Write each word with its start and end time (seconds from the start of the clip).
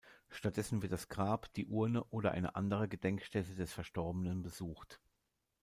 Stattdessen 0.29 0.81
wird 0.81 0.93
das 0.93 1.09
Grab, 1.09 1.53
die 1.53 1.67
Urne 1.67 2.03
oder 2.05 2.31
eine 2.31 2.55
andere 2.55 2.87
Gedenkstätte 2.87 3.53
des 3.53 3.71
Verstorbenen 3.71 4.41
besucht. 4.41 4.99